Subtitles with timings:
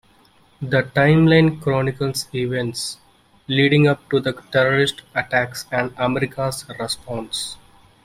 [0.63, 2.97] The timeline chronicles events
[3.47, 7.55] leading up to the terrorist attacks and America's response.